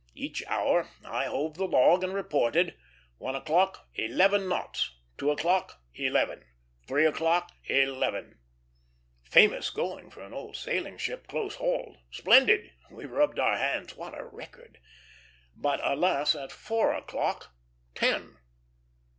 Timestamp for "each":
0.15-0.41